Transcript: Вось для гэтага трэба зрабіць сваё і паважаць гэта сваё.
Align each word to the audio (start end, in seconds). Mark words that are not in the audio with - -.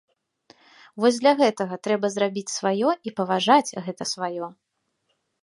Вось 1.03 1.19
для 1.23 1.33
гэтага 1.41 1.77
трэба 1.87 2.07
зрабіць 2.15 2.53
сваё 2.57 2.89
і 3.11 3.15
паважаць 3.21 3.75
гэта 3.91 4.03
сваё. 4.15 4.45